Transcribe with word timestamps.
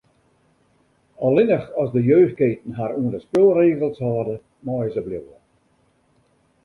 Allinnich 1.27 1.67
as 1.81 1.91
de 1.95 2.01
jeugdketen 2.07 2.71
har 2.79 2.91
oan 2.99 3.11
de 3.13 3.19
spulregels 3.25 3.99
hâlde, 4.05 4.35
meie 4.65 4.89
se 4.93 5.01
bliuwe. 5.07 5.37